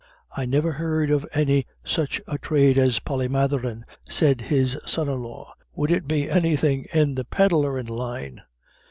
"I 0.35 0.47
niver 0.47 0.71
heard 0.71 1.11
of 1.11 1.27
any 1.31 1.63
such 1.83 2.19
a 2.25 2.39
thrade 2.39 2.75
as 2.75 2.97
polymatherin'," 2.99 3.83
said 4.09 4.41
his 4.41 4.79
son 4.83 5.07
in 5.07 5.21
law; 5.21 5.53
"would 5.75 5.91
it 5.91 6.07
be 6.07 6.27
anythin' 6.27 6.85
in 6.91 7.13
the 7.13 7.23
pedlarin' 7.23 7.85
line?" 7.87 8.41